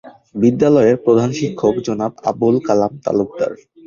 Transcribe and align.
বিদ্যালয়ের 0.35 0.97
প্রধান 1.05 1.29
শিক্ষক 1.39 1.75
জনাব 1.87 2.11
আবুল 2.29 2.55
কালাম 2.67 2.93
তালুকদার। 3.03 3.51